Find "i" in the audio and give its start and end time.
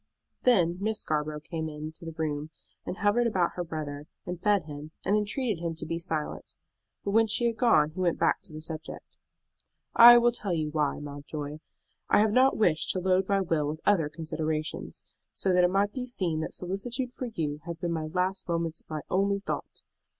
9.95-10.17, 12.09-12.17